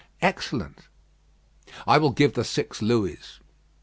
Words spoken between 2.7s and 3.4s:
Louis."